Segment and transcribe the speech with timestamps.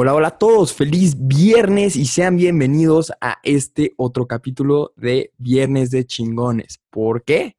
[0.00, 5.90] Hola, hola a todos, feliz viernes y sean bienvenidos a este otro capítulo de Viernes
[5.90, 6.80] de Chingones.
[6.88, 7.56] ¿Por qué?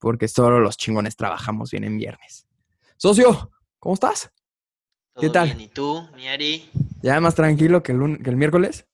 [0.00, 2.48] Porque solo los chingones trabajamos bien en viernes.
[2.96, 4.32] Socio, ¿cómo estás?
[5.14, 5.46] ¿Qué tal?
[5.46, 5.60] Bien.
[5.60, 6.68] ¿Y tú, Miari?
[7.02, 8.84] ¿Ya más tranquilo que el, que el miércoles?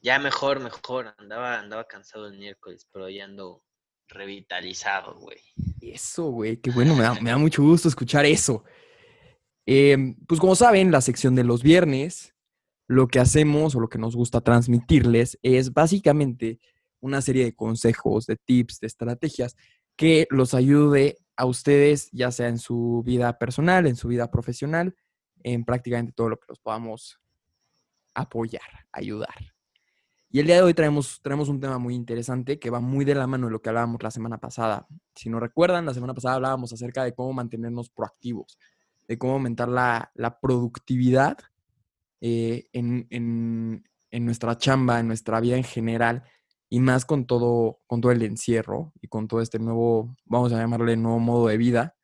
[0.00, 1.14] Ya mejor, mejor.
[1.18, 3.62] Andaba, andaba cansado el miércoles, pero ya ando
[4.08, 5.38] revitalizado, güey.
[5.80, 8.64] Eso, güey, qué bueno, me da, me da mucho gusto escuchar eso.
[9.66, 12.34] Em, pues como saben, la sección de los viernes,
[12.88, 16.60] lo que hacemos o lo que nos gusta transmitirles es básicamente
[17.00, 19.56] una serie de consejos, de tips, de estrategias
[19.96, 24.94] que los ayude a ustedes, ya sea en su vida personal, en su vida profesional,
[25.42, 27.18] en prácticamente todo lo que los podamos
[28.14, 29.34] apoyar, ayudar.
[30.30, 33.14] Y el día de hoy traemos, traemos un tema muy interesante que va muy de
[33.14, 34.86] la mano de lo que hablábamos la semana pasada.
[35.14, 38.58] Si no recuerdan, la semana pasada hablábamos acerca de cómo mantenernos proactivos,
[39.08, 41.38] de cómo aumentar la, productividad
[42.20, 46.24] eh, en, nuestra chamba, en nuestra vida en general,
[46.68, 50.58] y más con todo, con todo el encierro y con todo este nuevo, vamos a
[50.58, 51.96] llamarle nuevo modo de vida,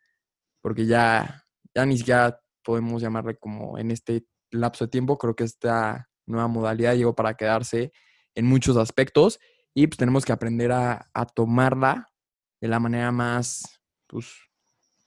[0.61, 5.45] porque ya, ya ni siquiera podemos llamarle como en este lapso de tiempo, creo que
[5.45, 7.93] esta nueva modalidad llegó para quedarse
[8.35, 9.41] en muchos aspectos
[9.73, 12.09] y pues tenemos que aprender a, a tomarla
[12.61, 14.48] de la manera más, pues,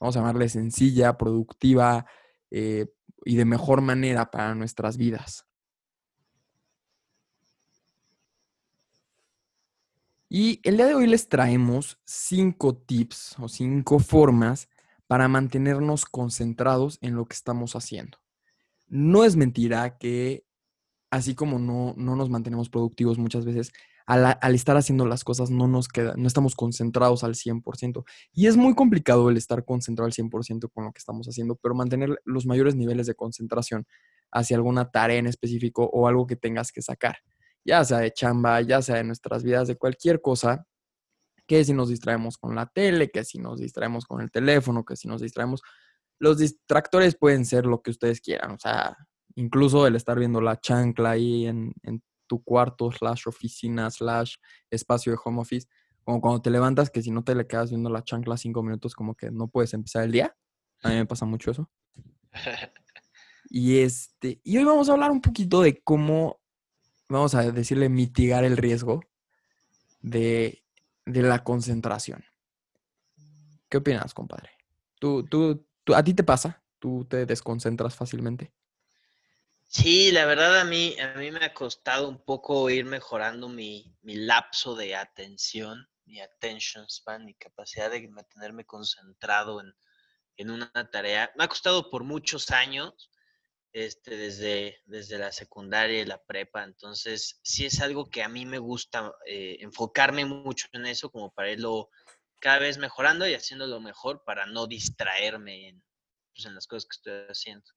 [0.02, 2.08] vamos a llamarle sencilla, productiva
[2.50, 2.88] eh,
[3.24, 5.46] y de mejor manera para nuestras vidas.
[10.28, 14.70] Y el día de hoy les traemos cinco tips o cinco formas
[15.06, 18.18] para mantenernos concentrados en lo que estamos haciendo.
[18.88, 20.46] No es mentira que
[21.12, 23.72] así como no, no nos mantenemos productivos muchas veces,
[24.06, 28.04] al, estar haciendo las cosas no nos queda, no estamos concentrados al 100%.
[28.34, 31.76] Y es muy complicado el estar concentrado al 100% con lo que estamos haciendo, pero
[31.76, 33.86] mantener los mayores niveles de concentración
[34.32, 37.18] hacia alguna tarea en específico o algo que tengas que sacar,
[37.66, 40.66] ya sea de chamba, ya sea de nuestras vidas, de cualquier cosa,
[41.48, 44.96] que si nos distraemos con la tele, que si nos distraemos con el teléfono, que
[44.96, 45.62] si nos distraemos,
[46.20, 48.96] los distractores pueden ser lo que ustedes quieran, o sea,
[49.36, 52.02] incluso el estar viendo la chancla ahí en, en
[52.32, 54.36] tu cuarto, slash oficina, slash
[54.70, 55.68] espacio de home office,
[56.06, 58.96] como cuando te levantas, que si no te le quedas viendo la chancla cinco minutos,
[58.96, 60.34] como que no puedes empezar el día.
[60.82, 61.70] A mí me pasa mucho eso.
[63.50, 66.40] Y este, y hoy vamos a hablar un poquito de cómo,
[67.10, 69.02] vamos a decirle, mitigar el riesgo
[70.00, 70.64] de,
[71.06, 72.24] de la concentración.
[73.68, 74.52] ¿Qué opinas, compadre?
[75.02, 76.64] ¿Tú, tú, tú, ¿A ti te pasa?
[76.80, 78.54] ¿Tú te desconcentras fácilmente?
[79.74, 83.96] Sí, la verdad a mí, a mí me ha costado un poco ir mejorando mi,
[84.04, 91.32] lapso de atención, mi attention span, mi capacidad de mantenerme concentrado en, una tarea.
[91.38, 93.12] Me ha costado por muchos años,
[93.72, 98.46] este, desde, desde la secundaria y la prepa, entonces sí es algo que a mí
[98.46, 101.90] me gusta eh, enfocarme mucho en eso como para irlo
[102.40, 105.84] cada vez mejorando y haciéndolo mejor para no distraerme en,
[106.34, 107.72] pues, en las cosas que estoy haciendo.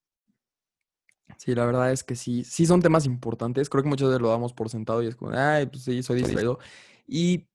[1.38, 3.68] Sí, la verdad es que sí, sí son temas importantes.
[3.68, 6.22] Creo que muchas veces lo damos por sentado y es como, ay, pues sí, soy
[6.22, 6.58] distraído.
[7.06, 7.48] Y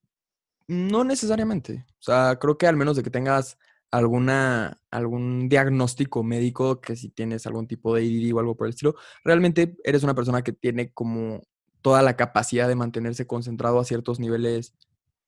[0.68, 1.86] no necesariamente.
[2.00, 3.58] O sea, creo que al menos de que tengas
[3.92, 8.72] alguna, algún diagnóstico médico, que si tienes algún tipo de ADD o algo por el
[8.72, 11.42] estilo, realmente eres una persona que tiene como
[11.82, 14.76] toda la capacidad de mantenerse concentrado a ciertos niveles,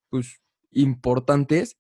[0.09, 0.41] pues,
[0.71, 1.77] importantes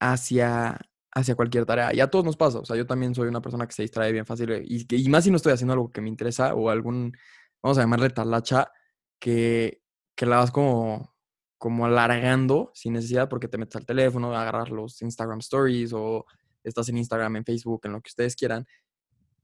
[0.00, 0.80] hacia,
[1.20, 1.94] hacia cualquier tarea.
[1.94, 2.60] Y a todos nos pasa.
[2.60, 4.50] O sea, yo también soy una persona que se distrae bien fácil.
[4.52, 7.16] Eh, y, más si no estoy haciendo algo que me interesa o algún,
[7.62, 8.70] vamos a llamarle talacha,
[9.18, 9.82] que,
[10.14, 11.14] que la vas como,
[11.58, 16.24] como alargando sin necesidad porque te metes al teléfono, agarras los Instagram Stories o
[16.62, 18.66] estás en Instagram, en Facebook, en lo que ustedes quieran.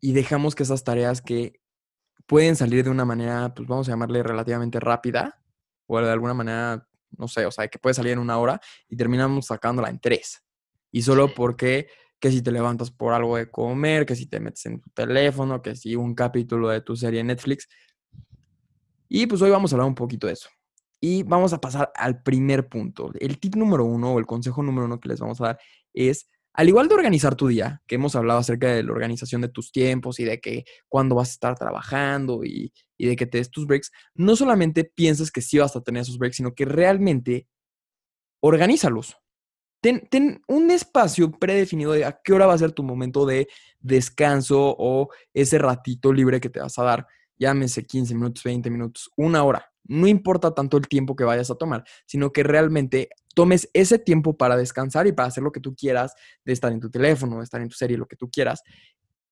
[0.00, 1.60] Y dejamos que esas tareas que
[2.26, 5.40] pueden salir de una manera, pues vamos a llamarle relativamente rápida
[5.86, 6.86] o de alguna manera,
[7.16, 10.42] no sé, o sea, que puede salir en una hora y terminamos sacándola en tres.
[10.94, 11.88] Y solo porque
[12.20, 15.60] que si te levantas por algo de comer, que si te metes en tu teléfono,
[15.60, 17.68] que si un capítulo de tu serie Netflix.
[19.08, 20.48] Y pues hoy vamos a hablar un poquito de eso.
[21.00, 23.10] Y vamos a pasar al primer punto.
[23.18, 25.58] El tip número uno o el consejo número uno que les vamos a dar
[25.92, 29.48] es, al igual de organizar tu día, que hemos hablado acerca de la organización de
[29.48, 33.38] tus tiempos y de que cuándo vas a estar trabajando y, y de que te
[33.38, 36.64] des tus breaks, no solamente pienses que sí vas a tener esos breaks, sino que
[36.66, 37.48] realmente
[38.40, 39.16] organízalos.
[39.84, 43.48] Ten, un espacio predefinido de a qué hora va a ser tu momento de
[43.80, 47.06] descanso o ese ratito libre que te vas a dar.
[47.36, 49.70] Llámese 15 minutos, 20 minutos, una hora.
[49.82, 54.38] No importa tanto el tiempo que vayas a tomar, sino que realmente tomes ese tiempo
[54.38, 56.14] para descansar y para hacer lo que tú quieras,
[56.46, 58.62] de estar en tu teléfono, de estar en tu serie, lo que tú quieras.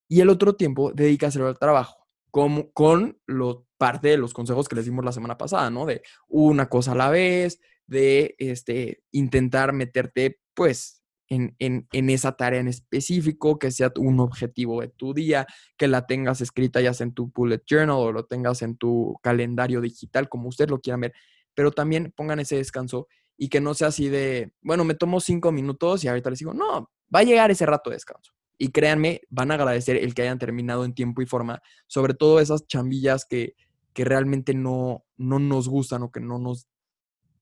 [0.06, 1.96] Y el otro tiempo dedícaselo al trabajo.
[2.31, 5.87] como, con lo, parte de los consejos que les dimos la semana pasada, ¿no?
[5.87, 7.58] De una cosa a la vez,
[7.93, 14.21] de este, intentar meterte, pues, en, en, en, esa tarea en específico, que sea un
[14.21, 15.47] objetivo de tu día,
[15.79, 19.17] que la tengas escrita ya sea en tu bullet journal o lo tengas en tu
[19.23, 21.15] calendario digital, como ustedes lo quieran ver,
[21.55, 23.06] pero también pongan ese descanso
[23.39, 26.53] y que no sea así de, bueno, me tomo cinco minutos y ahorita les digo,
[26.53, 28.33] no, va a llegar ese rato de descanso.
[28.59, 32.41] Y créanme, van a agradecer el que hayan terminado en tiempo y forma, sobre todo
[32.41, 33.55] esas chambillas que,
[33.95, 36.69] que realmente no, no nos gustan o que no nos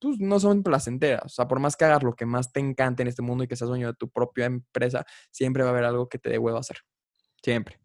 [0.00, 1.24] pues, no son placenteras.
[1.24, 3.48] O sea, por más que hagas lo que más te encante en este mundo y
[3.48, 6.40] que seas dueño de tu propia empresa, siempre va a haber algo que te dé
[6.56, 6.78] hacer.
[7.42, 7.80] Siempre.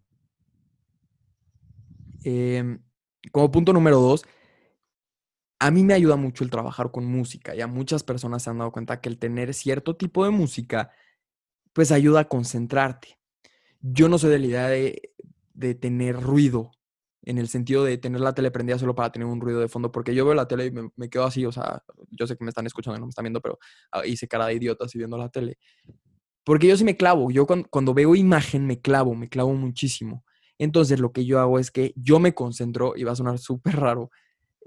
[2.23, 2.81] Em,
[3.31, 4.25] como punto número dos,
[5.59, 8.57] a mí me ayuda mucho el trabajar con música y a muchas personas se han
[8.57, 10.91] dado cuenta que el tener cierto tipo de música,
[11.73, 13.19] pues ayuda a concentrarte
[13.93, 16.71] yo no soy de la idea de, tener ruido,
[17.25, 19.91] en el sentido de tener la tele prendida solo para tener un ruido de fondo,
[19.91, 22.49] porque yo veo la tele y me, quedo así, o sea, yo sé que me
[22.49, 23.57] están escuchando, no me están viendo, pero
[23.91, 25.57] ah, hice cara de idiota así viendo la tele.
[26.43, 30.23] Porque yo sí me clavo, yo cuando, veo imagen me clavo, me clavo muchísimo.
[30.59, 33.75] Entonces lo que yo hago es que yo me concentro, y va a sonar súper
[33.77, 34.11] raro,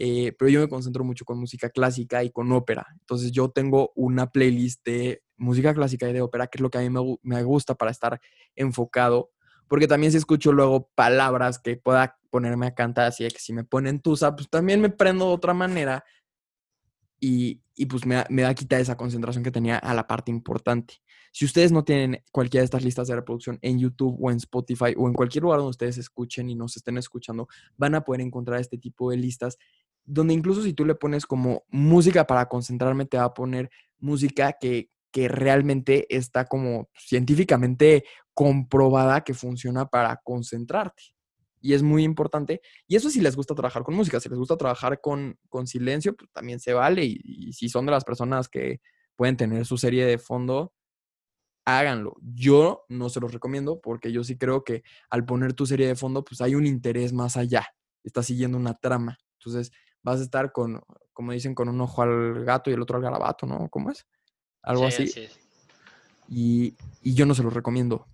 [0.00, 2.87] eh, pero yo me concentro mucho con música clásica y con ópera.
[3.00, 6.78] Entonces yo tengo una playlist de música clásica y de ópera, que es lo que
[6.78, 8.20] a mí me, gusta para estar
[8.55, 9.31] enfocado,
[9.69, 13.65] porque también si escucho luego palabras que pueda ponerme a cantar, así que si me
[13.65, 16.05] ponen tusa, pues también me prendo de otra manera
[17.20, 20.94] y, pues me, me da quitar esa concentración que tenía a la parte importante.
[21.32, 24.94] Si ustedes no tienen cualquiera de estas listas de reproducción en YouTube o en Spotify
[24.97, 28.61] o en cualquier lugar donde ustedes escuchen y nos estén escuchando, van a poder encontrar
[28.61, 29.59] este tipo de listas
[30.09, 34.55] donde incluso si tú le pones como música para concentrarme, te va a poner música
[34.55, 41.02] que, que realmente está como científicamente comprobada que funciona para concentrarte.
[41.60, 42.60] Y es muy importante.
[42.87, 46.14] Y eso si les gusta trabajar con música, si les gusta trabajar con, con silencio,
[46.14, 47.05] pues también se vale.
[47.05, 48.81] Y, y, si son de las personas que
[49.16, 50.72] pueden tener su serie de fondo,
[51.64, 52.14] háganlo.
[52.22, 55.96] Yo no se los recomiendo porque yo sí creo que al poner tu serie de
[55.96, 57.66] fondo, pues hay un interés más allá.
[58.05, 59.19] Estás siguiendo una trama.
[59.38, 59.72] Entonces,
[60.02, 60.81] vas a estar con,
[61.12, 63.69] como dicen, con un ojo al gato y el otro al garabato, ¿no?
[63.69, 64.06] ¿Cómo es?
[64.62, 65.10] Algo así.
[66.28, 68.06] Y, y, yo no se los recomiendo.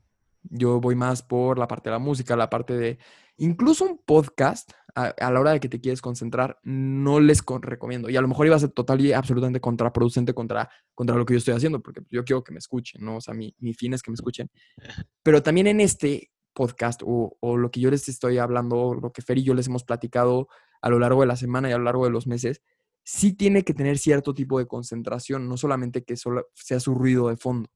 [0.42, 2.98] Yo voy más por la parte de la música, la parte de...
[3.36, 8.08] Incluso un podcast, a, la hora de que te quieres concentrar, no les recomiendo.
[8.08, 11.34] Y a lo mejor iba a ser total y absolutamente contraproducente contra, contra lo que
[11.34, 13.16] yo estoy haciendo, porque yo quiero que me escuchen, ¿no?
[13.16, 14.50] O sea, mi, mi fin es que me escuchen.
[15.22, 19.22] Pero también en este podcast o, o, lo que yo les estoy hablando, lo que
[19.22, 20.48] Fer y yo les hemos platicado
[20.80, 22.62] a lo largo de la semana y a lo largo de los meses,
[23.04, 27.28] sí tiene que tener cierto tipo de concentración, no solamente que solo sea su ruido
[27.28, 27.70] de fondo,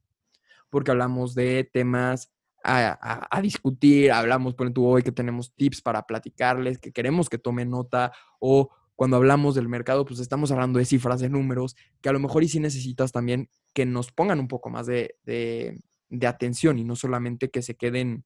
[0.70, 2.32] porque hablamos de temas
[2.64, 7.70] a, discutir, hablamos, por ejemplo, hoy que tenemos tips para platicarles, que queremos que tomen
[7.70, 12.12] nota, o cuando hablamos del mercado, pues estamos hablando de cifras, de números, que a
[12.12, 16.78] lo mejor y sí necesitas también que nos pongan un poco más de, de atención
[16.78, 18.24] y no solamente que se queden,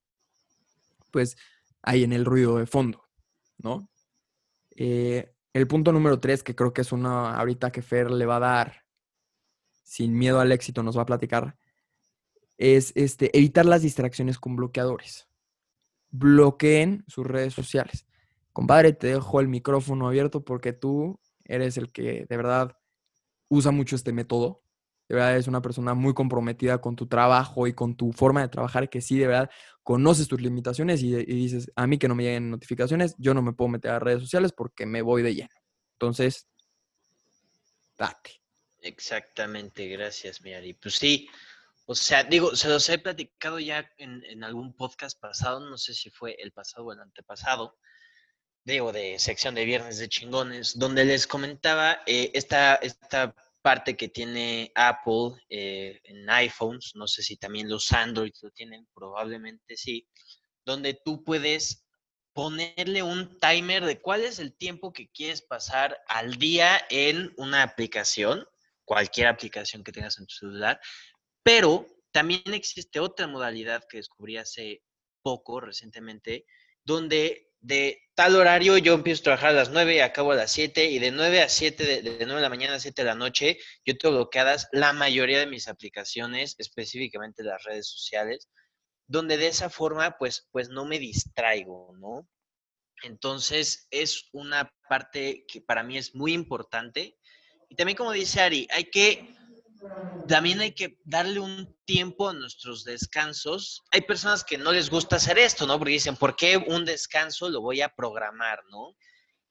[1.10, 1.36] pues,
[1.82, 3.04] ahí en el ruido de fondo,
[3.58, 3.90] ¿no?
[4.76, 8.36] Eh, el punto número tres, que creo que es una ahorita que Fer le va
[8.36, 8.82] a dar
[9.82, 11.56] sin miedo al éxito, nos va a platicar,
[12.56, 15.28] es este, evitar las distracciones con bloqueadores.
[16.10, 18.06] Bloqueen sus redes sociales.
[18.52, 22.76] Compadre, te dejo el micrófono abierto porque tú eres el que de verdad
[23.48, 24.61] usa mucho este método
[25.12, 28.48] de verdad eres una persona muy comprometida con tu trabajo y con tu forma de
[28.48, 29.50] trabajar, que sí, de verdad,
[29.82, 33.52] conoces tus limitaciones y, dices, a mí que no me lleguen notificaciones, yo no me
[33.52, 35.54] puedo meter a redes sociales porque me voy de lleno.
[35.96, 36.48] Entonces,
[37.98, 38.40] date.
[38.80, 40.72] Exactamente, gracias, Miari.
[40.72, 41.28] Pues sí,
[41.84, 46.08] o sea, digo, se los he platicado ya en, algún podcast pasado, no sé si
[46.08, 47.76] fue el pasado o el antepasado,
[48.64, 54.08] digo, de sección de viernes de chingones, donde les comentaba eh, esta, esta parte que
[54.08, 60.08] tiene Apple eh, en iPhones, no sé si también los Androids lo tienen, probablemente sí,
[60.64, 61.86] donde tú puedes
[62.32, 67.62] ponerle un timer de cuál es el tiempo que quieres pasar al día en una
[67.62, 68.44] aplicación,
[68.84, 70.80] cualquier aplicación que tengas en tu celular,
[71.42, 74.82] pero también existe otra modalidad que descubrí hace
[75.22, 76.46] poco, recientemente,
[76.84, 80.50] donde de tal horario yo empiezo a trabajar a las 9 y acabo a las
[80.52, 83.06] 7 y de 9 a 7, de, de 9 de la mañana a 7 de
[83.06, 88.48] la noche, yo tengo bloqueadas la mayoría de mis aplicaciones, específicamente las redes sociales,
[89.06, 92.28] donde de esa forma pues, pues no me distraigo, ¿no?
[93.04, 97.16] Entonces es una parte que para mí es muy importante.
[97.68, 99.34] Y también como dice Ari, hay que
[100.26, 103.82] también hay que darle un tiempo a nuestros descansos.
[103.90, 105.78] Hay personas que no les gusta hacer esto, ¿no?
[105.78, 108.96] Porque dicen, ¿por qué un descanso lo voy a programar, ¿no?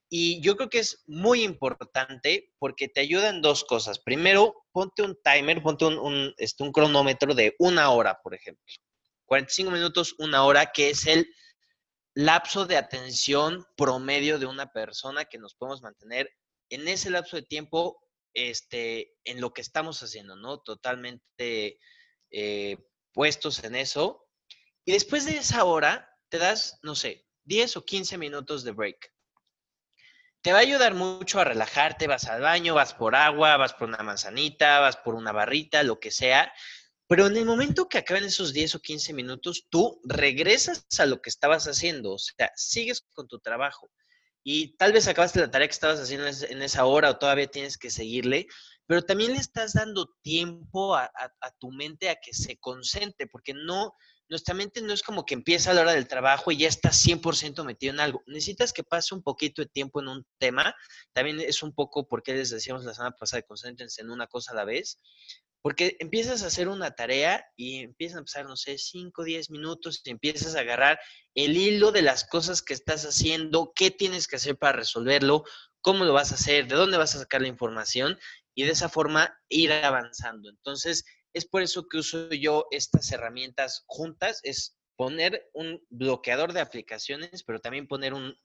[0.10, 4.00] Y yo creo que es muy importante porque te ayuda en dos cosas.
[4.00, 8.66] Primero, ponte un timer, ponte un, este, un cronómetro de una hora, por ejemplo.
[9.26, 11.34] 45 minutos, una hora, que es el
[12.14, 16.30] lapso de atención promedio de una persona que nos podemos mantener
[16.70, 18.01] en ese lapso de tiempo
[18.34, 20.60] este, en lo que estamos haciendo, ¿no?
[20.60, 21.80] Totalmente
[22.30, 22.78] eh,
[23.12, 24.28] puestos en eso.
[24.86, 29.14] Y después de esa hora, te das, no sé, 10 o 15 minutos de break.
[30.42, 33.88] Te va a ayudar mucho a relajarte, vas al baño, vas por agua, vas por
[33.88, 36.52] una manzanita, vas por una barrita, lo que sea.
[37.08, 41.22] Pero en el momento que acaben esos 10 o 15 minutos, tú regresas a lo
[41.22, 43.92] que estabas haciendo, o sea, sigues con tu trabajo.
[44.44, 47.78] Y tal vez acabaste la tarea que estabas haciendo en esa hora o todavía tienes
[47.78, 48.48] que seguirle,
[48.88, 51.10] pero también le estás dando tiempo a,
[51.60, 53.96] tu mente a que se concentre, porque no,
[54.28, 56.90] nuestra mente no es como que empieza a la hora del trabajo y ya está
[56.90, 58.22] 100% metido en algo.
[58.26, 60.76] Necesitas que pase un poquito de tiempo en un tema.
[61.14, 64.56] También es un poco porque les decíamos la semana pasada, concéntrense en una cosa a
[64.56, 65.00] la vez.
[65.62, 70.02] Porque empiezas a hacer una tarea y empiezan a pasar, no sé, 5, 10 minutos
[70.04, 71.00] y empiezas a agarrar
[71.36, 75.44] el hilo de las cosas que estás haciendo, qué tienes que hacer para resolverlo,
[75.82, 78.18] cómo lo vas a hacer, de dónde vas a sacar la información
[78.56, 80.50] y de esa forma ir avanzando.
[80.50, 86.62] Entonces, es por eso que uso yo estas herramientas juntas, es poner un bloqueador de
[86.62, 88.38] aplicaciones, pero también poner un,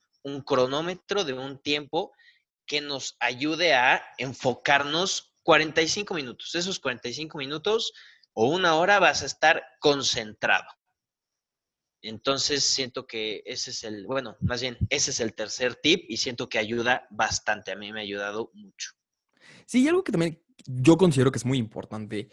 [0.45, 2.13] cronómetro de un tiempo
[2.67, 6.57] que nos ayude a enfocarnos 45 minutos.
[6.57, 7.93] Esos 45 minutos
[8.33, 10.67] o una hora vas a estar concentrado.
[12.03, 16.17] Entonces siento que ese es el, bueno, más bien, ese es el tercer tip y
[16.17, 17.71] siento que ayuda bastante.
[17.71, 18.91] A mí me ha ayudado mucho.
[19.67, 22.29] Sí, y algo que también yo considero que es muy importante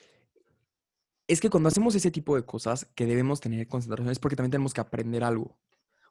[1.27, 4.51] es que cuando hacemos ese tipo de cosas que debemos tener concentración es porque también
[4.51, 5.59] tenemos que aprender algo.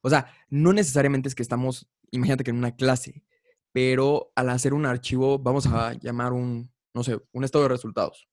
[0.03, 3.25] O sea, no necesariamente es que estamos, imagínate que en una clase,
[3.73, 8.29] pero al hacer un archivo, vamos a llamar un, no sé, un estado de resultados.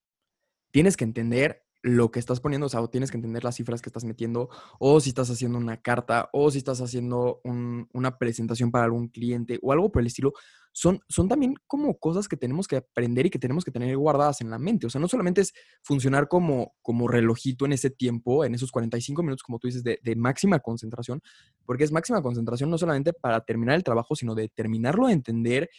[0.72, 3.82] Tienes que entender lo que estás poniendo, o sea, o tienes que entender las cifras
[3.82, 4.50] que estás metiendo,
[4.80, 9.60] o si estás haciendo una carta, o si estás haciendo una presentación para algún cliente,
[9.62, 10.34] o algo por el estilo,
[10.72, 14.42] son, son también como cosas que tenemos que aprender y que tenemos que tener guardadas
[14.42, 14.88] en la mente.
[14.88, 19.24] O sea, no solamente es funcionar como, como relojito en ese tiempo, en esos 45
[19.24, 21.22] minutos, como tú dices, de, de máxima concentración,
[21.66, 25.70] porque es máxima concentración no solamente para terminar el trabajo, sino de terminarlo de entender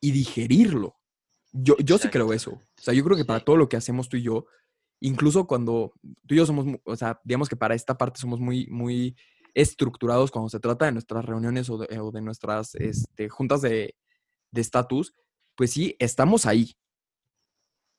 [0.00, 0.99] y digerirlo.
[1.52, 2.52] Yo, yo sí creo eso.
[2.52, 4.46] O sea, yo creo que para todo lo que hacemos tú y yo,
[5.00, 5.92] incluso cuando
[6.26, 9.16] tú y yo somos, o sea, digamos que para esta parte somos muy, muy
[9.54, 13.94] estructurados cuando se trata de nuestras reuniones o de, nuestras este, juntas de
[14.52, 15.12] estatus,
[15.56, 16.74] pues sí, estamos ahí.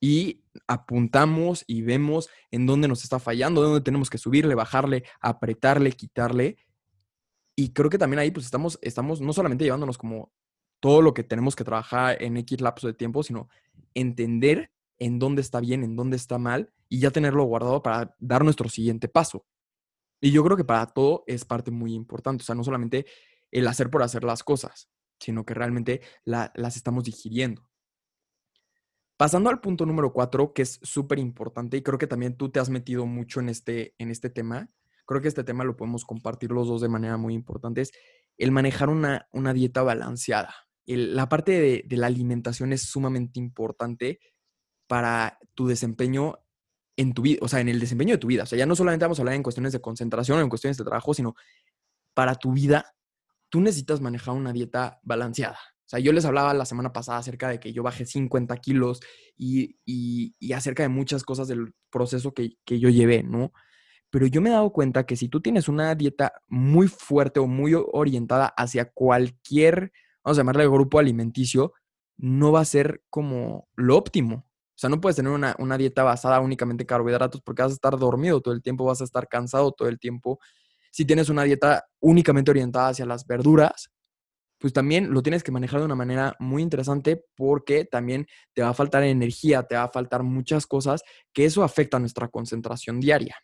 [0.03, 5.91] Y apuntamos y vemos en dónde nos está fallando, dónde tenemos que subirle, bajarle, apretarle,
[5.91, 6.57] quitarle.
[7.55, 10.31] Y creo que también ahí pues estamos, estamos no solamente llevándonos como
[10.81, 13.47] todo lo que tenemos que trabajar en X lapso de tiempo, sino
[13.93, 18.43] entender en dónde está bien, en dónde está mal y ya tenerlo guardado para dar
[18.43, 19.45] nuestro siguiente paso.
[20.19, 23.05] Y yo creo que para todo es parte muy importante, o sea, no solamente
[23.49, 27.67] el hacer por hacer las cosas, sino que realmente las estamos digiriendo.
[29.17, 32.59] Pasando al punto número cuatro, que es súper importante y creo que también tú te
[32.59, 34.69] has metido mucho en este, en este tema,
[35.05, 37.91] creo que este tema lo podemos compartir los dos de manera muy importante, es
[38.37, 40.55] el manejar una, una dieta balanceada.
[40.85, 44.19] La parte de, la alimentación es sumamente importante
[44.87, 46.39] para tu desempeño
[46.97, 48.43] en tu vida, o sea, en el desempeño de tu vida.
[48.43, 50.77] O sea, ya no solamente vamos a hablar en cuestiones de concentración o en cuestiones
[50.77, 51.35] de trabajo, sino
[52.13, 52.93] para tu vida,
[53.49, 55.59] tú necesitas manejar una dieta balanceada.
[55.85, 59.01] O sea, yo les hablaba la semana pasada acerca de que yo bajé 50 kilos
[59.35, 63.51] y, y, acerca de muchas cosas del proceso que, que yo llevé, ¿no?
[64.09, 67.47] Pero yo me he dado cuenta que si tú tienes una dieta muy fuerte o
[67.47, 69.91] muy orientada hacia cualquier,
[70.23, 71.73] vamos a llamarle grupo alimenticio,
[72.17, 74.45] no va a ser como lo óptimo.
[74.45, 77.97] O sea, no puedes tener una, dieta basada únicamente en carbohidratos porque vas a estar
[77.99, 80.39] dormido todo el tiempo, vas a estar cansado todo el tiempo.
[80.91, 83.91] Si tienes una dieta únicamente orientada hacia las verduras,
[84.57, 88.69] pues también lo tienes que manejar de una manera muy interesante porque también te va
[88.69, 92.99] a faltar energía, te va a faltar muchas cosas que eso afecta a nuestra concentración
[92.99, 93.35] diaria,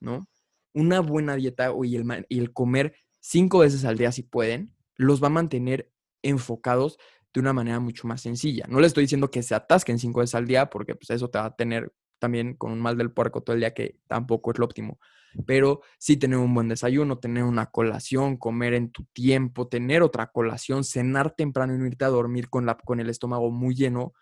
[0.00, 0.26] ¿no?
[0.74, 1.96] Una buena dieta y
[2.28, 5.90] y el comer cinco veces al día si pueden, los va a mantener
[6.22, 6.98] enfocados
[7.32, 8.66] de una manera mucho más sencilla.
[8.68, 11.38] No le estoy diciendo que se atasquen cinco veces al día, porque pues, eso te
[11.38, 14.58] va a tener también con un mal del puerco todo el día, que tampoco es
[14.58, 14.98] lo óptimo.
[15.46, 20.28] Pero sí tener un buen desayuno, tener una colación, comer en tu tiempo, tener otra
[20.28, 24.14] colación, cenar temprano y no irte a dormir con, la, con el estómago muy lleno,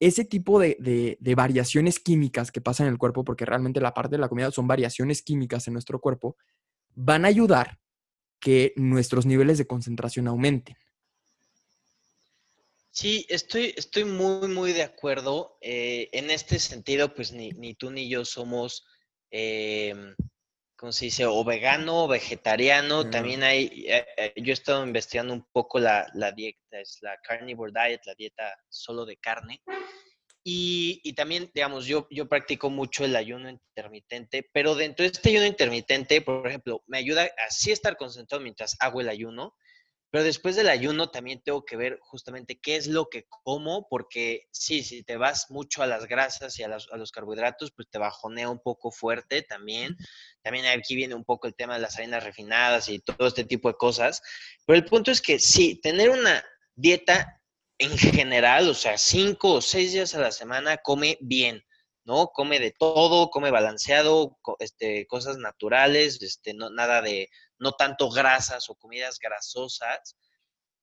[0.00, 4.14] ese tipo de, de, variaciones químicas que pasan en el cuerpo, porque realmente la parte
[4.14, 6.36] de la comida son variaciones químicas en nuestro cuerpo,
[6.94, 7.78] van a ayudar
[8.40, 10.76] que nuestros niveles de concentración aumenten.
[13.00, 15.56] Sí, estoy, estoy muy, muy de acuerdo.
[15.60, 18.84] Eh, en este sentido, pues ni, ni, tú ni yo somos,
[19.30, 19.94] eh,
[20.76, 21.24] ¿cómo se dice?
[21.24, 23.08] O vegano o vegetariano.
[23.08, 27.16] También hay, eh, eh, yo he estado investigando un poco la, la, dieta, es la
[27.22, 29.62] carnivore diet, la dieta solo de carne.
[30.42, 35.28] Y, y, también, digamos, yo, yo practico mucho el ayuno intermitente, pero dentro de este
[35.28, 39.54] ayuno intermitente, por ejemplo, me ayuda a así estar concentrado mientras hago el ayuno,
[40.10, 44.46] pero después del ayuno también tengo que ver justamente qué es lo que como, porque
[44.50, 48.48] sí, si te vas mucho a las grasas y a, los carbohidratos, pues te bajonea
[48.48, 49.96] un poco fuerte también.
[50.42, 53.68] También aquí viene un poco el tema de las harinas refinadas y todo este tipo
[53.68, 54.22] de cosas.
[54.66, 56.42] Pero el punto es que sí, tener una
[56.74, 57.42] dieta
[57.76, 61.62] en general, o sea, cinco o seis días a la semana, come bien.
[62.04, 62.28] ¿no?
[62.28, 68.68] Come de todo, come balanceado, este, cosas naturales, este, no, nada de, no tanto grasas
[68.70, 70.16] o comidas grasosas,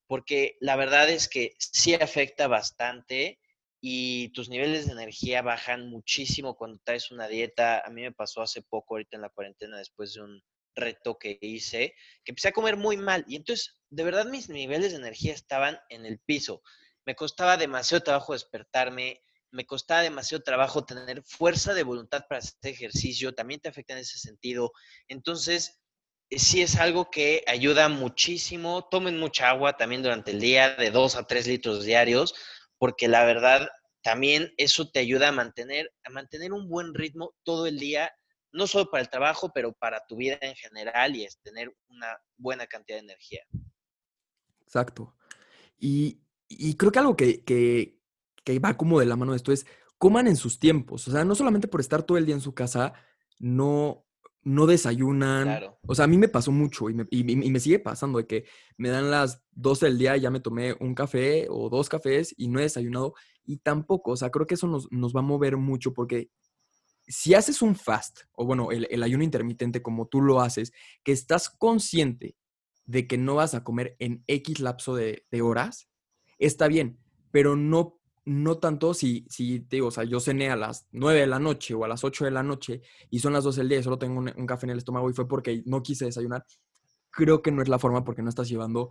[0.06, 3.40] porque la verdad es que sí afecta bastante
[3.80, 7.80] y tus niveles de energía bajan muchísimo cuando traes una dieta.
[7.84, 10.42] A mí me pasó hace poco, ahorita en la cuarentena, después de un
[10.74, 14.92] reto que hice, que empecé a comer muy mal y entonces, de verdad, mis niveles
[14.92, 16.62] de energía estaban en el piso.
[17.04, 22.56] Me costaba demasiado trabajo despertarme, me costaba demasiado trabajo tener fuerza de voluntad para hacer
[22.62, 24.72] ejercicio, también te afecta en ese sentido.
[25.08, 25.80] Entonces,
[26.30, 28.88] sí es algo que ayuda muchísimo.
[28.90, 32.34] Tomen mucha agua también durante el día, de 2 a 3 litros diarios,
[32.78, 33.68] porque la verdad
[34.02, 38.12] también eso te ayuda a mantener, a mantener un buen ritmo todo el día,
[38.52, 42.16] no solo para el trabajo, pero para tu vida en general y es tener una
[42.36, 43.42] buena cantidad de energía.
[44.62, 45.14] Exacto.
[45.78, 46.20] Y,
[46.76, 49.66] creo que algo que, que va como de la mano de esto es
[49.98, 51.08] coman en sus tiempos.
[51.08, 52.92] O sea, no solamente por estar todo el día en su casa,
[53.38, 54.05] no,
[54.46, 55.74] no desayunan.
[55.88, 58.44] O sea, a mí me pasó mucho y me, y, me, sigue pasando de que
[58.76, 62.32] me dan las 12 del día y ya me tomé un café o dos cafés
[62.38, 63.14] y no he desayunado.
[63.44, 66.30] Y tampoco, o sea, creo que eso nos, nos va a mover mucho porque
[67.08, 71.10] si haces un fast, o bueno, el, el, ayuno intermitente como tú lo haces, que
[71.10, 72.36] estás consciente
[72.84, 75.88] de que no vas a comer en X lapso de, de horas,
[76.38, 77.00] está bien,
[77.32, 81.20] pero no no tanto si, si te digo, o sea, yo cené a las 9
[81.20, 83.68] de la noche o a las 8 de la noche y son las 12 del
[83.68, 86.44] día y solo tengo un, café en el estómago y fue porque no quise desayunar,
[87.10, 88.90] creo que no es la forma porque no estás llevando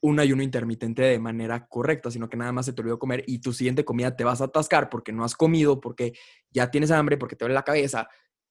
[0.00, 3.38] un ayuno intermitente de manera correcta, sino que nada más se te olvidó comer y
[3.38, 6.12] tu siguiente comida te vas a atascar porque no has comido, porque
[6.50, 8.08] ya tienes hambre, porque te duele la cabeza,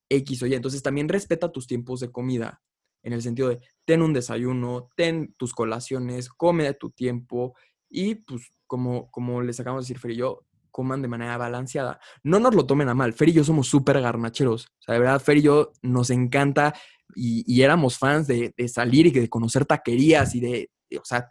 [0.07, 0.53] X o Y.
[0.53, 2.61] Entonces también respeta tus tiempos de comida
[3.03, 7.55] en el sentido de ten un desayuno, ten tus colaciones, come a tu tiempo
[7.91, 11.99] y pues como, como les acabamos de decir Fer y yo, coman de manera balanceada.
[12.23, 13.13] No nos lo tomen a mal.
[13.13, 14.67] Fer y yo somos súper garnacheros.
[14.79, 16.73] O sea, de verdad, Fer y yo nos encanta
[17.13, 21.27] y, éramos fans de, salir y de conocer taquerías y de, o sea,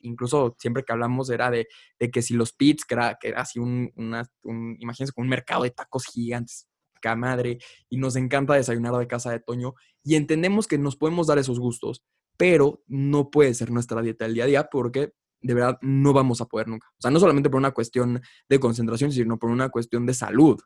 [0.00, 1.66] incluso siempre que hablamos era de,
[2.12, 5.64] que si los pits, que era, que era así un, un, imagínense, con un mercado
[5.64, 6.68] de tacos gigantes,
[7.14, 7.58] madre,
[7.90, 11.60] y nos encanta desayunar de casa de Toño y entendemos que nos podemos dar esos
[11.60, 12.02] gustos,
[12.38, 15.12] pero no puede ser nuestra dieta del día a día porque
[15.44, 16.88] de verdad no vamos a poder nunca.
[16.98, 20.58] O sea, no solamente por una cuestión de concentración, sino por una cuestión de salud.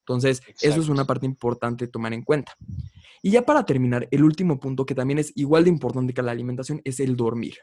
[0.00, 2.56] Entonces, eso es una parte importante tomar en cuenta.
[3.22, 6.32] Y ya para terminar, el último punto que también es igual de importante que la
[6.32, 7.58] alimentación es el dormir.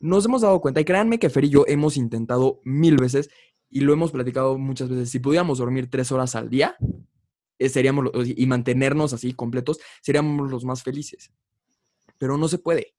[0.00, 3.30] Nos hemos dado cuenta, y créanme que Fer y yo hemos intentado mil veces
[3.70, 6.76] y lo hemos platicado muchas veces, si pudiéramos dormir tres horas al día
[7.58, 11.30] eh, seríamos, y mantenernos así completos, seríamos los más felices.
[12.18, 12.96] Pero no se puede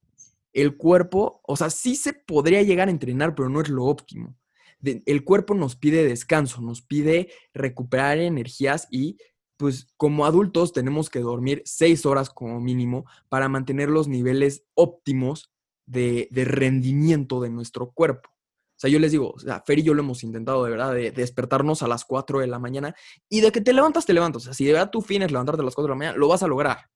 [0.53, 4.37] el cuerpo, o sea, sí se podría llegar a entrenar, pero no es lo óptimo.
[4.81, 9.17] el cuerpo nos pide descanso, nos pide recuperar energías y
[9.57, 15.53] pues como adultos tenemos que dormir seis horas como mínimo para mantener los niveles óptimos
[15.85, 18.29] de, rendimiento de nuestro cuerpo.
[18.29, 20.93] O sea, yo les digo, o sea, Fer y yo lo hemos intentado de verdad,
[20.93, 22.95] de, despertarnos a las 4 de la mañana
[23.29, 24.43] y de que te levantas, te levantas.
[24.43, 26.17] O sea, si de verdad tu fin es levantarte a las 4 de la mañana,
[26.17, 26.89] lo vas a lograr.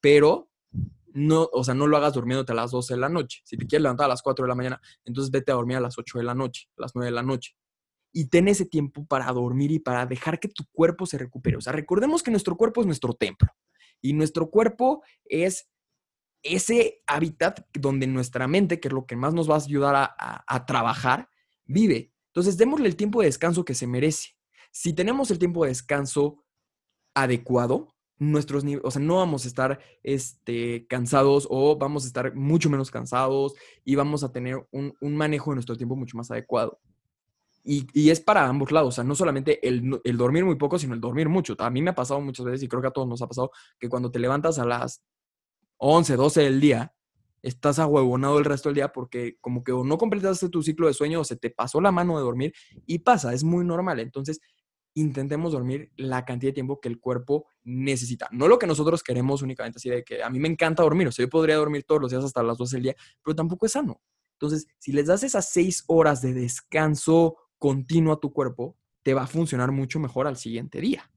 [0.00, 0.48] Pero
[1.16, 3.40] no, o sea, no lo hagas durmiéndote a las 12 de la noche.
[3.42, 5.80] Si te quieres levantar a las 4 de la mañana, entonces vete a dormir a
[5.80, 7.56] las 8 de la noche, a las 9 de la noche.
[8.12, 11.56] Y ten ese tiempo para dormir y para dejar que tu cuerpo se recupere.
[11.56, 13.50] O sea, recordemos que nuestro cuerpo es nuestro templo.
[14.02, 15.70] Y nuestro cuerpo es
[16.42, 20.44] ese hábitat donde nuestra mente, que es lo que más nos va a ayudar a,
[20.46, 21.30] a trabajar,
[21.64, 22.12] vive.
[22.26, 24.36] Entonces, démosle el tiempo de descanso que se merece.
[24.70, 26.44] Si tenemos el tiempo de descanso
[27.14, 32.34] adecuado, nuestros niveles, o sea, no vamos a estar este, cansados o vamos a estar
[32.34, 36.80] mucho menos cansados y vamos a tener un, manejo de nuestro tiempo mucho más adecuado.
[37.68, 40.94] Y, es para ambos lados, o sea, no solamente el, el, dormir muy poco, sino
[40.94, 41.56] el dormir mucho.
[41.58, 43.50] A mí me ha pasado muchas veces, y creo que a todos nos ha pasado,
[43.80, 45.02] que cuando te levantas a las
[45.78, 46.94] 11, 12 del día,
[47.42, 51.20] estás ahuevonado el resto del día porque como que no completaste tu ciclo de sueño
[51.20, 52.54] o se te pasó la mano de dormir
[52.86, 54.00] y pasa, es muy normal.
[54.00, 54.40] Entonces,
[54.96, 58.28] intentemos dormir la cantidad de tiempo que el cuerpo necesita.
[58.32, 61.12] No lo que nosotros queremos únicamente, así de que a mí me encanta dormir, o
[61.12, 63.72] sea, yo podría dormir todos los días hasta las 12 del día, pero tampoco es
[63.72, 64.00] sano.
[64.32, 69.22] Entonces, si les das esas 6 horas de descanso continuo a tu cuerpo, te va
[69.22, 71.10] a funcionar mucho mejor al siguiente día.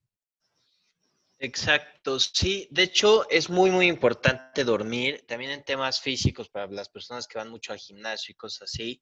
[1.40, 2.68] Exacto, sí.
[2.70, 7.38] De hecho, es muy, muy importante dormir, también en temas físicos para las personas que
[7.38, 9.02] van mucho al gimnasio y cosas así,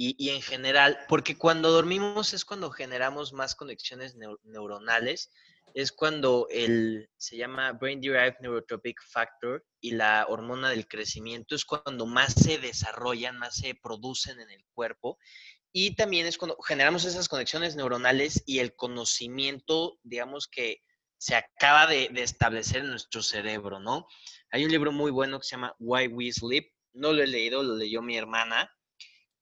[0.00, 5.30] y, en general, porque cuando dormimos es cuando generamos más conexiones neuronales,
[5.74, 11.64] es cuando el, se llama Brain Derived Neurotropic Factor y la hormona del crecimiento es
[11.64, 15.18] cuando más se desarrollan, más se producen en el cuerpo
[15.72, 20.80] y también es cuando generamos esas conexiones neuronales y el conocimiento, digamos que
[21.18, 24.06] se acaba de, establecer en nuestro cerebro, ¿no?
[24.50, 26.72] Hay un libro muy bueno que se llama Why We Sleep.
[26.92, 28.70] No lo he leído, lo leyó mi hermana.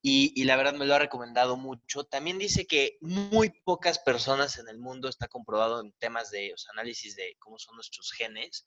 [0.09, 2.05] Y, la verdad me lo ha recomendado mucho.
[2.05, 7.17] También dice que muy pocas personas en el mundo, está comprobado en temas de análisis
[7.17, 8.67] de cómo son nuestros genes,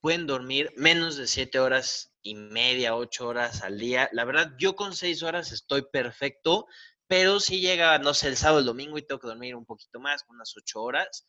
[0.00, 4.08] pueden dormir menos de siete horas y media, ocho horas al día.
[4.12, 6.66] La verdad, yo con seis horas estoy perfecto
[7.10, 9.98] pero si llega, no sé, el sábado, el domingo y tengo que dormir un poquito
[9.98, 11.26] más, unas ocho horas.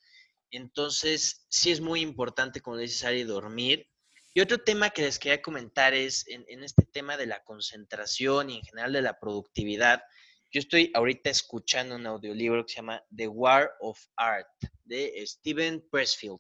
[0.52, 3.90] Entonces, sí es muy importante, como dices, Ari, dormir.
[4.34, 8.60] Y otro tema que les quería comentar es en, este tema de la concentración y
[8.60, 10.02] en general de la productividad.
[10.52, 14.48] Yo estoy ahorita escuchando un audiolibro que se llama The War of Art
[14.86, 16.40] de Steven Pressfield.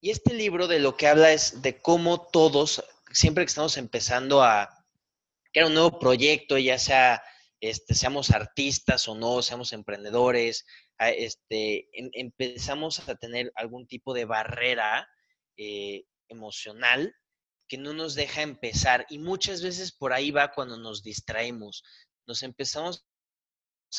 [0.00, 4.42] Y este libro de lo que habla es de cómo todos, siempre que estamos empezando
[4.42, 4.68] a
[5.52, 7.22] crear un nuevo proyecto, ya sea
[7.60, 10.66] este, seamos artistas o no, seamos emprendedores,
[10.98, 15.08] este, em, empezamos a tener algún tipo de barrera
[15.56, 17.14] eh, emocional
[17.68, 19.06] que no nos deja empezar.
[19.08, 21.82] Y muchas veces por ahí va cuando nos distraemos.
[22.26, 23.06] Nos empezamos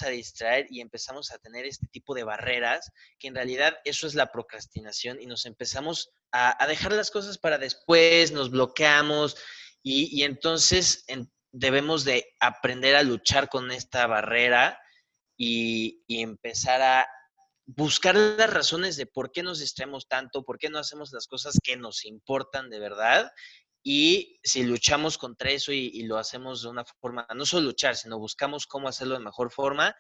[0.02, 4.16] a distraer y empezamos a tener este tipo de barreras, que en realidad eso es
[4.16, 9.36] la procrastinación y nos empezamos a, dejar las cosas para después, nos bloqueamos
[9.82, 11.06] y, entonces
[11.52, 14.80] debemos de aprender a luchar con esta barrera
[15.38, 17.08] y, empezar a
[17.76, 21.60] buscar las razones de por qué nos distraemos tanto, por qué no hacemos las cosas
[21.64, 23.32] que nos importan de verdad.
[23.84, 28.18] Y si luchamos contra eso y, lo hacemos de una forma, no solo luchar, sino
[28.18, 29.96] buscamos cómo hacerlo de mejor forma,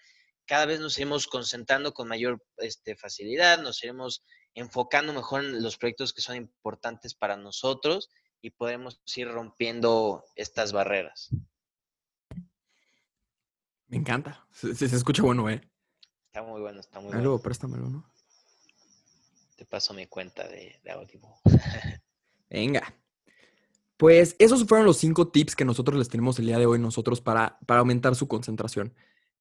[0.45, 4.23] cada vez nos iremos concentrando con mayor este, facilidad, nos iremos
[4.55, 8.09] enfocando mejor en los proyectos que son importantes para nosotros
[8.41, 11.29] y podemos ir rompiendo estas barreras.
[13.87, 14.47] Me encanta.
[14.51, 15.61] Se, se, escucha bueno, ¿eh?
[16.29, 17.39] Está muy bueno, está muy bueno.
[17.39, 18.05] préstamelo, ¿no?
[19.55, 21.19] Te paso mi cuenta de, de
[22.51, 22.95] Venga.
[23.97, 27.19] Pues esos fueron los cinco tips que nosotros les tenemos el día de hoy nosotros
[27.19, 28.93] para, para aumentar su concentración.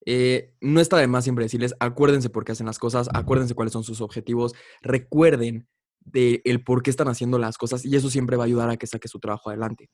[0.03, 3.71] Eh, no está de más siempre decirles, acuérdense por qué hacen las cosas, acuérdense cuáles
[3.71, 5.67] son sus objetivos, recuerden
[5.99, 8.77] de el por qué están haciendo las cosas y eso siempre va a ayudar a
[8.77, 9.91] que saque su trabajo adelante.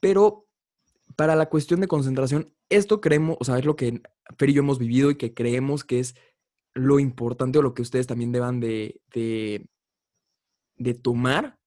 [0.00, 0.47] Pero
[1.18, 4.02] para la cuestión de concentración, esto creemos, o sea, es lo que
[4.38, 6.14] Fer y yo hemos vivido y que creemos que es
[6.74, 11.58] lo importante o lo que ustedes también deban de, de, tomar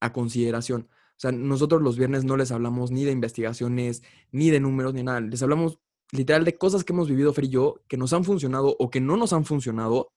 [0.00, 0.88] a consideración.
[0.92, 5.02] O sea, nosotros los viernes no les hablamos ni de investigaciones, ni de números, ni
[5.02, 5.22] nada.
[5.22, 5.80] Les hablamos
[6.12, 9.00] literal de cosas que hemos vivido Fer y yo, que nos han funcionado o que
[9.00, 10.12] no nos han funcionado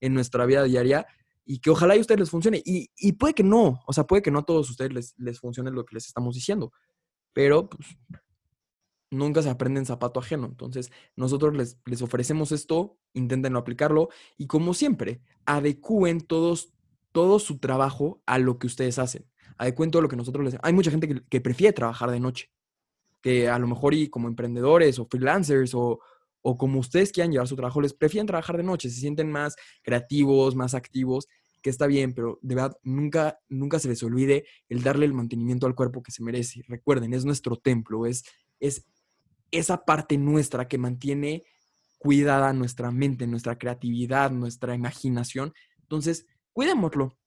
[0.00, 1.06] en nuestra vida diaria
[1.44, 2.60] y que ojalá a ustedes les funcione.
[2.64, 5.70] Y, puede que no, o sea, puede que no a todos ustedes les, les funcione
[5.70, 6.72] lo que les estamos diciendo,
[7.32, 7.96] pero pues
[9.10, 10.46] nunca se aprende en zapato ajeno.
[10.46, 16.72] Entonces, nosotros les, les ofrecemos esto, intenten aplicarlo y como siempre, adecúen todos,
[17.12, 19.26] todo su trabajo a lo que ustedes hacen.
[19.58, 20.56] Adecúen todo lo que nosotros les...
[20.62, 22.50] Hay mucha gente que, que prefiere trabajar de noche,
[23.20, 26.00] que a lo mejor y como emprendedores o freelancers o,
[26.42, 29.56] o como ustedes quieran llevar su trabajo, les prefieren trabajar de noche, se sienten más
[29.82, 31.26] creativos, más activos
[31.62, 35.66] que está bien, pero de verdad nunca, nunca se les olvide el darle el mantenimiento
[35.66, 36.62] al cuerpo que se merece.
[36.68, 38.24] Recuerden, es nuestro templo, es,
[38.58, 38.86] es
[39.50, 41.42] esa parte nuestra que mantiene
[41.98, 45.52] cuidada nuestra mente, nuestra creatividad, nuestra imaginación.
[45.82, 47.18] Entonces, cuidémoslo.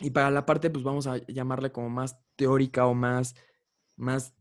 [0.00, 3.34] Y para la parte, pues vamos a llamarle como más teórica o más,
[3.96, 4.34] más,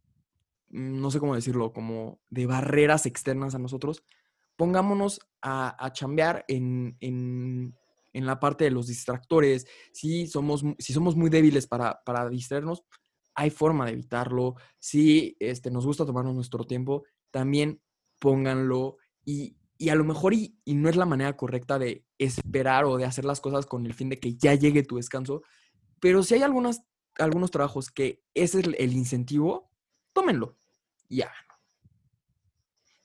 [0.70, 4.04] no sé cómo decirlo, como de barreras externas a nosotros,
[4.56, 7.76] pongámonos a, a chambear en, en
[8.14, 12.84] en la parte de los distractores, si somos, si somos muy débiles para, para distraernos,
[13.36, 14.56] hay forma de evitarlo.
[14.80, 17.82] Si este, nos gusta tomarnos nuestro tiempo, también
[18.20, 22.98] pónganlo Y, y a lo mejor y, no es la manera correcta de esperar o
[22.98, 25.42] de hacer las cosas con el fin de que ya llegue tu descanso,
[26.02, 26.82] pero si hay algunas,
[27.18, 29.72] algunos trabajos que ese es el, el incentivo,
[30.12, 30.58] tómenlo
[31.08, 31.49] y háganlo.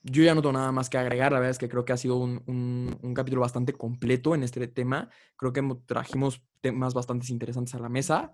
[0.07, 1.97] Yo ya no tengo nada más que agregar, la verdad es que creo que ha
[1.97, 6.93] sido un, un- un capítulo bastante completo en este tema, creo que mo- trajimos temas
[6.93, 8.33] bastante interesantes a la mesa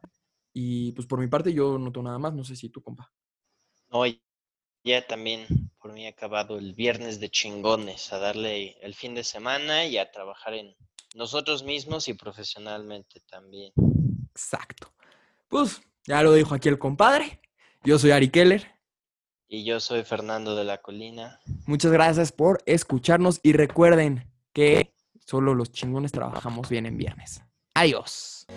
[0.54, 3.12] y pues por mi parte yo no tengo nada más, no sé si tú, compa.
[3.92, 4.06] No,
[4.84, 5.48] ya también
[5.80, 9.98] por mí ha acabado el viernes de chingones, a darle el fin de semana y
[9.98, 10.76] a trabajar en
[11.16, 13.74] nosotros mismos y profesionalmente también.
[14.34, 14.94] Exacto.
[15.50, 17.42] Pues ya lo dijo aquí el compadre,
[17.84, 18.72] yo soy Ari Keller.
[19.54, 21.42] Y yo soy Fernando de la Colina.
[21.66, 27.44] Muchas gracias por escucharnos y recuerden que solo los chingones trabajamos bien en viernes.
[27.74, 28.48] Adiós.